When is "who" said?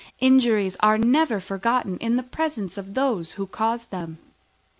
3.33-3.45